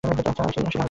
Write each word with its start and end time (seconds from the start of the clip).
আচ্ছা, 0.03 0.41
আসি 0.43 0.59
তাহলে। 0.59 0.79